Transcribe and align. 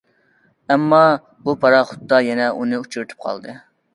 ئەمما، 0.75 1.01
بۇ 1.49 1.53
پاراخوتتا 1.65 2.21
يەنە 2.29 2.47
ئۇنى 2.57 2.79
ئۇچرىتىپ 2.81 3.23
قالدى. 3.29 3.57